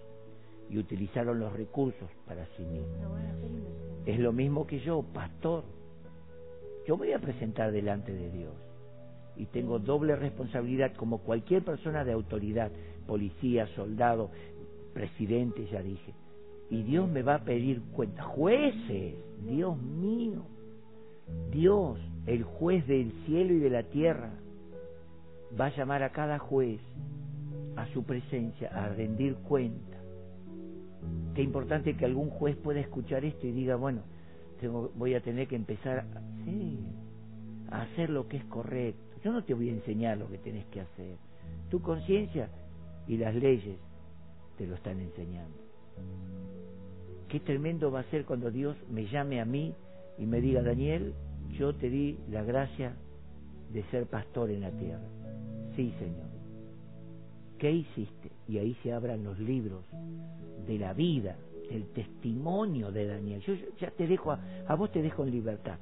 [0.69, 2.99] y utilizaron los recursos para sí mismos.
[4.05, 5.65] Es lo mismo que yo, pastor.
[6.87, 8.53] Yo voy a presentar delante de Dios
[9.37, 12.71] y tengo doble responsabilidad como cualquier persona de autoridad,
[13.07, 14.31] policía, soldado,
[14.95, 16.15] presidente, ya dije.
[16.71, 18.23] Y Dios me va a pedir cuenta.
[18.23, 19.15] Jueces,
[19.47, 20.43] Dios mío.
[21.51, 24.31] Dios, el juez del cielo y de la tierra,
[25.59, 26.81] va a llamar a cada juez
[27.77, 29.99] a su presencia a rendir cuenta.
[31.35, 34.03] Qué importante que algún juez pueda escuchar esto y diga, bueno,
[34.95, 36.79] voy a tener que empezar a, sí,
[37.71, 39.03] a hacer lo que es correcto.
[39.23, 41.17] Yo no te voy a enseñar lo que tenés que hacer.
[41.71, 42.49] Tu conciencia
[43.07, 43.77] y las leyes
[44.57, 45.57] te lo están enseñando.
[47.29, 49.75] Qué tremendo va a ser cuando Dios me llame a mí
[50.19, 51.15] y me diga, Daniel,
[51.59, 52.95] yo te di la gracia
[53.73, 55.07] de ser pastor en la tierra.
[55.75, 56.29] Sí, Señor.
[57.59, 58.31] ¿Qué hiciste?
[58.49, 59.85] Y ahí se abran los libros
[60.67, 61.37] de la vida,
[61.71, 63.41] del testimonio de Daniel.
[63.41, 65.79] Yo ya te dejo, a, vos te dejo en libertad.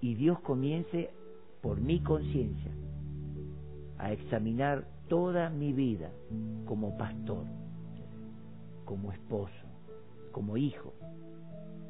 [0.00, 1.10] Y Dios comience
[1.60, 2.70] por mi conciencia
[3.98, 6.10] a examinar toda mi vida
[6.66, 7.44] como pastor,
[8.84, 9.66] como esposo,
[10.32, 10.92] como hijo,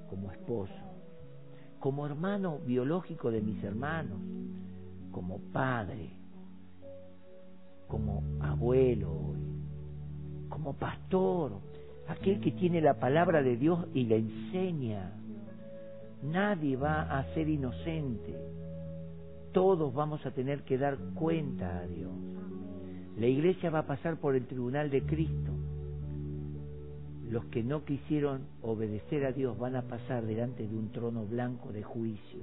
[0.08, 0.72] como esposo,
[1.80, 4.18] como hermano biológico de mis hermanos,
[5.12, 6.10] como padre,
[7.88, 9.34] como abuelo,
[10.48, 11.52] como pastor,
[12.08, 15.12] aquel que tiene la palabra de Dios y la enseña,
[16.24, 18.34] Nadie va a ser inocente.
[19.52, 22.12] Todos vamos a tener que dar cuenta a Dios.
[23.18, 25.52] La iglesia va a pasar por el tribunal de Cristo.
[27.30, 31.72] Los que no quisieron obedecer a Dios van a pasar delante de un trono blanco
[31.72, 32.40] de juicio.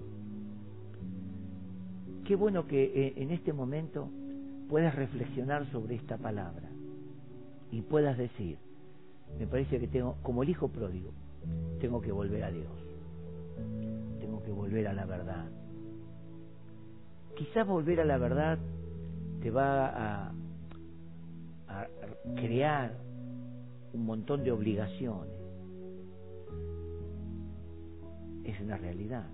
[2.26, 4.10] Qué bueno que eh, en este momento
[4.70, 6.70] puedas reflexionar sobre esta palabra
[7.72, 8.58] y puedas decir,
[9.38, 11.12] me parece que tengo, como el hijo pródigo,
[11.80, 12.72] tengo que volver a Dios,
[14.20, 15.46] tengo que volver a la verdad.
[17.36, 18.60] Quizás volver a la verdad
[19.42, 20.32] te va a,
[22.36, 22.98] crear
[23.94, 25.34] un montón de obligaciones.
[28.44, 29.26] Es una realidad.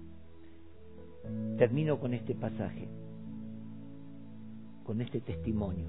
[1.58, 2.88] Termino con este pasaje,
[4.84, 5.88] con este testimonio.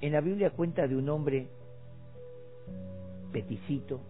[0.00, 1.50] En la Biblia cuenta de un hombre
[3.32, 4.00] peticito,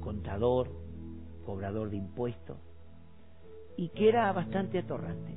[0.00, 0.68] contador,
[1.44, 2.56] cobrador de impuestos,
[3.76, 5.36] y que era bastante atorrante.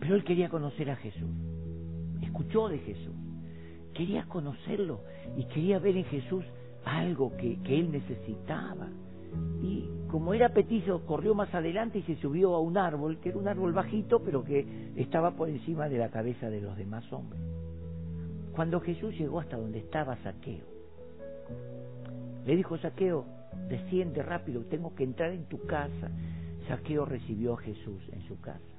[0.00, 1.28] Pero él quería conocer a Jesús,
[2.22, 3.14] escuchó de Jesús,
[3.94, 5.00] quería conocerlo
[5.36, 6.44] y quería ver en Jesús
[6.84, 8.88] algo que, que él necesitaba.
[9.62, 13.38] Y como era petizo, corrió más adelante y se subió a un árbol, que era
[13.38, 17.40] un árbol bajito, pero que estaba por encima de la cabeza de los demás hombres.
[18.54, 20.64] Cuando Jesús llegó hasta donde estaba Saqueo,
[22.46, 23.26] le dijo, Saqueo,
[23.68, 26.10] desciende rápido, tengo que entrar en tu casa.
[26.68, 28.75] Saqueo recibió a Jesús en su casa.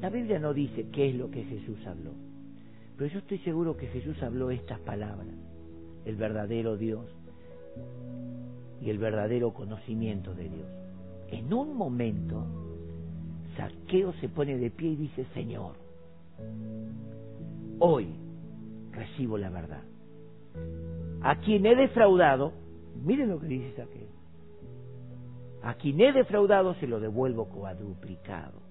[0.00, 2.12] La Biblia no dice qué es lo que Jesús habló,
[2.96, 5.34] pero yo estoy seguro que Jesús habló estas palabras,
[6.04, 7.06] el verdadero Dios
[8.80, 10.68] y el verdadero conocimiento de Dios.
[11.28, 12.46] En un momento,
[13.56, 15.74] Saqueo se pone de pie y dice, Señor,
[17.78, 18.08] hoy
[18.92, 19.82] recibo la verdad.
[21.22, 22.52] A quien he defraudado,
[23.04, 24.08] miren lo que dice Saqueo,
[25.62, 28.69] a quien he defraudado se lo devuelvo cuadruplicado.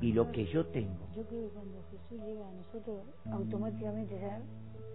[0.00, 1.08] Y lo que yo tengo.
[1.14, 4.40] Yo creo que cuando Jesús llega a nosotros, automáticamente ya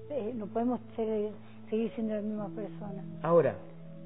[0.10, 1.32] eh, no podemos ser,
[1.70, 3.04] seguir siendo la misma persona.
[3.22, 3.56] Ahora,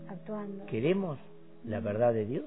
[0.09, 0.65] actuando.
[0.65, 1.19] ¿queremos
[1.65, 2.45] la verdad de Dios?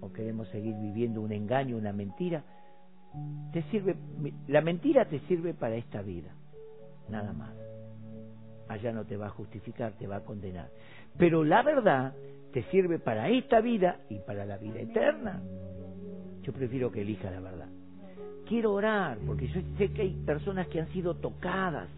[0.00, 2.44] ¿O queremos seguir viviendo un engaño, una mentira?
[3.52, 3.96] Te sirve,
[4.46, 6.30] la mentira te sirve para esta vida,
[7.08, 7.54] nada más.
[8.68, 10.70] Allá no te va a justificar, te va a condenar.
[11.16, 12.14] Pero la verdad
[12.52, 15.40] te sirve para esta vida y para la vida eterna.
[16.46, 17.66] Yo prefiero que elija la verdad.
[18.48, 21.88] Quiero orar porque yo sé que hay personas que han sido tocadas.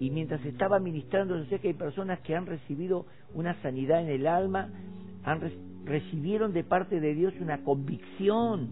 [0.00, 3.04] Y mientras estaba ministrando, yo sé que hay personas que han recibido
[3.34, 4.70] una sanidad en el alma,
[5.24, 5.40] han
[5.84, 8.70] recibieron de parte de Dios una convicción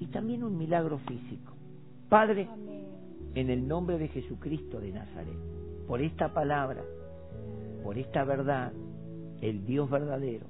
[0.00, 1.52] y también un milagro físico.
[2.08, 2.48] Padre,
[3.34, 5.36] en el nombre de Jesucristo de Nazaret,
[5.86, 6.82] por esta palabra,
[7.84, 8.72] por esta verdad,
[9.40, 10.46] el Dios verdadero,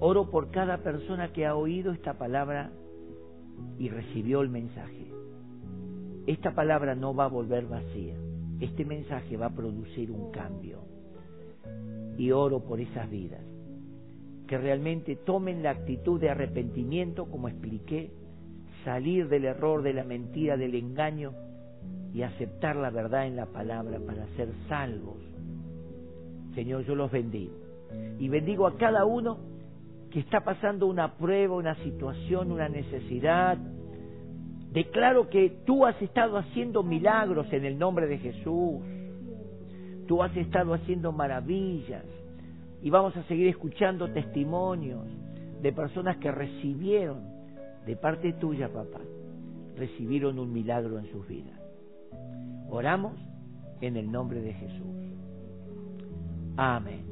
[0.00, 2.70] oro por cada persona que ha oído esta palabra
[3.78, 5.12] y recibió el mensaje.
[6.26, 8.14] Esta palabra no va a volver vacía.
[8.60, 10.80] Este mensaje va a producir un cambio.
[12.16, 13.42] Y oro por esas vidas
[14.48, 18.10] que realmente tomen la actitud de arrepentimiento, como expliqué,
[18.82, 21.34] salir del error, de la mentira, del engaño
[22.14, 25.18] y aceptar la verdad en la palabra para ser salvos.
[26.54, 27.67] Señor, yo los bendigo.
[28.18, 29.38] Y bendigo a cada uno
[30.10, 33.58] que está pasando una prueba, una situación, una necesidad.
[34.72, 38.80] Declaro que tú has estado haciendo milagros en el nombre de Jesús.
[40.06, 42.04] Tú has estado haciendo maravillas.
[42.82, 45.06] Y vamos a seguir escuchando testimonios
[45.62, 47.38] de personas que recibieron
[47.88, 49.00] de parte tuya, papá,
[49.76, 51.58] recibieron un milagro en sus vidas.
[52.68, 53.14] Oramos
[53.80, 54.96] en el nombre de Jesús.
[56.56, 57.06] Amén.